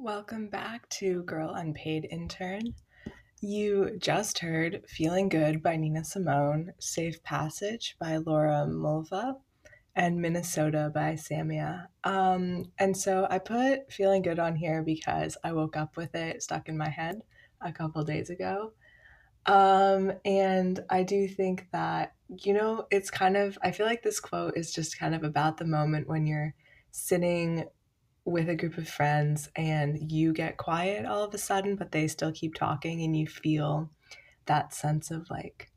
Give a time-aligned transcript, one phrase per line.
[0.00, 2.72] Welcome back to Girl Unpaid Intern.
[3.40, 9.34] You just heard Feeling Good by Nina Simone, Safe Passage by Laura Mvula,
[9.96, 11.86] and Minnesota by Samia.
[12.04, 16.44] Um, and so I put Feeling Good on here because I woke up with it
[16.44, 17.22] stuck in my head
[17.60, 18.74] a couple days ago.
[19.46, 24.20] Um, and I do think that, you know, it's kind of, I feel like this
[24.20, 26.54] quote is just kind of about the moment when you're
[26.92, 27.64] sitting
[28.30, 32.06] with a group of friends and you get quiet all of a sudden, but they
[32.06, 33.90] still keep talking and you feel
[34.46, 35.70] that sense of like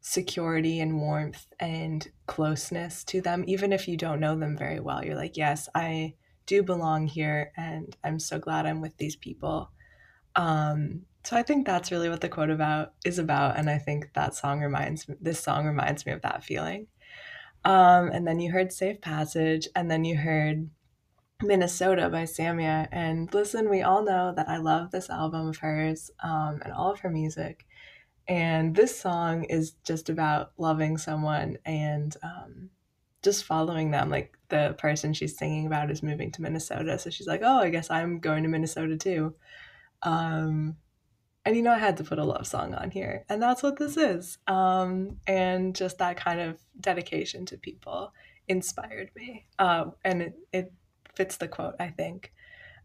[0.00, 5.04] security and warmth and closeness to them, even if you don't know them very well.
[5.04, 6.14] You're like, yes, I
[6.46, 9.70] do belong here and I'm so glad I'm with these people.
[10.34, 14.12] Um, so I think that's really what the quote about is about, and I think
[14.14, 15.14] that song reminds me.
[15.20, 16.88] this song reminds me of that feeling.
[17.64, 20.68] Um, and then you heard "Safe Passage," and then you heard
[21.42, 22.88] Minnesota by Samia.
[22.92, 26.92] And listen, we all know that I love this album of hers um, and all
[26.92, 27.66] of her music.
[28.28, 32.70] And this song is just about loving someone and um,
[33.22, 34.10] just following them.
[34.10, 36.98] Like the person she's singing about is moving to Minnesota.
[36.98, 39.34] So she's like, oh, I guess I'm going to Minnesota too.
[40.02, 40.76] Um,
[41.44, 43.24] and you know, I had to put a love song on here.
[43.28, 44.38] And that's what this is.
[44.46, 48.12] Um, and just that kind of dedication to people
[48.46, 49.46] inspired me.
[49.58, 50.72] Uh, and it, it
[51.14, 52.32] fits the quote, I think.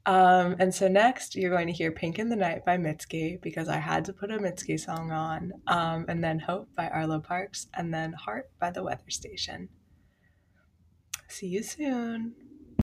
[0.05, 3.67] Um, and so next, you're going to hear Pink in the Night by Mitski because
[3.67, 7.67] I had to put a Mitski song on, um, and then Hope by Arlo Parks,
[7.73, 9.67] and then Heart by The Weather Station.
[11.27, 12.35] See you soon.